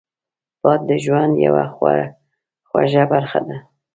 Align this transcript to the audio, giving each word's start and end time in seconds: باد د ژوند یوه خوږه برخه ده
باد 0.63 0.81
د 0.89 0.91
ژوند 1.03 1.33
یوه 1.45 1.63
خوږه 2.67 3.03
برخه 3.11 3.39
ده 3.47 3.57